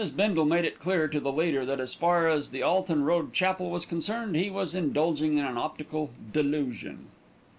[0.15, 3.69] Bindle made it clear to the leader that as far as the Alton Road Chapel
[3.69, 7.05] was concerned he was indulging in an optical delusion.